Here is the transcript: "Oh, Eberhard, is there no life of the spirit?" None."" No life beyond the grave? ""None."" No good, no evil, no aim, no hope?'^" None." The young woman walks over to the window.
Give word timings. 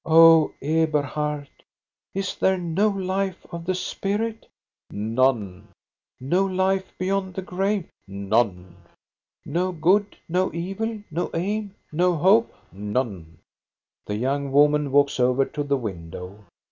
"Oh, 0.03 0.51
Eberhard, 0.63 1.47
is 2.15 2.33
there 2.35 2.57
no 2.57 2.87
life 2.89 3.45
of 3.51 3.65
the 3.65 3.75
spirit?" 3.75 4.47
None."" 4.89 5.67
No 6.19 6.43
life 6.43 6.91
beyond 6.97 7.35
the 7.35 7.43
grave? 7.43 7.87
""None."" 8.31 8.77
No 9.45 9.71
good, 9.71 10.17
no 10.27 10.51
evil, 10.55 10.97
no 11.11 11.29
aim, 11.35 11.75
no 11.91 12.15
hope?'^" 12.15 12.49
None." 12.93 13.37
The 14.07 14.15
young 14.15 14.51
woman 14.51 14.91
walks 14.91 15.19
over 15.19 15.45
to 15.45 15.61
the 15.61 15.77
window. 15.77 16.45